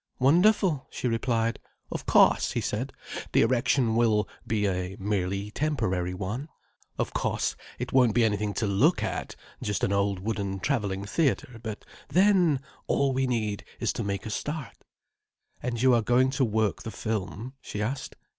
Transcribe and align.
"Wonderful," 0.17 0.87
she 0.89 1.07
replied. 1.07 1.59
"Of 1.91 2.07
cauce," 2.07 2.53
he 2.53 2.59
said, 2.59 2.91
"the 3.33 3.43
erection 3.43 3.95
will 3.95 4.27
be 4.47 4.65
a 4.65 4.95
merely 4.99 5.51
temporary 5.51 6.15
one. 6.15 6.49
Of 6.97 7.13
cauce 7.13 7.55
it 7.77 7.93
won't 7.93 8.15
be 8.15 8.23
anything 8.23 8.55
to 8.55 8.65
look 8.65 9.03
at: 9.03 9.35
just 9.61 9.83
an 9.83 9.93
old 9.93 10.17
wooden 10.17 10.59
travelling 10.59 11.05
theatre. 11.05 11.59
But 11.61 11.85
then—all 12.09 13.13
we 13.13 13.27
need 13.27 13.63
is 13.79 13.93
to 13.93 14.03
make 14.03 14.25
a 14.25 14.31
start." 14.31 14.73
"And 15.61 15.79
you 15.79 15.93
are 15.93 16.01
going 16.01 16.31
to 16.31 16.45
work 16.45 16.81
the 16.81 16.89
film?" 16.89 17.53
she 17.61 17.79
asked. 17.79 18.15